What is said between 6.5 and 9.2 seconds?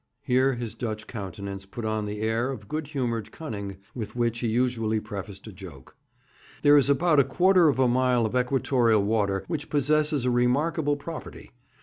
'There is about a quarter of a mile of Equatorial